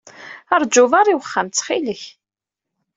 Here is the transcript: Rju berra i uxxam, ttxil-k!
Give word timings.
Rju 0.61 0.83
berra 0.91 1.11
i 1.13 1.17
uxxam, 1.19 1.47
ttxil-k! 1.49 2.01